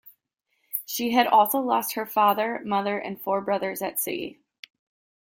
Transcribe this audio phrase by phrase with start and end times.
[0.87, 4.39] She had also lost her father, mother and four brothers at sea.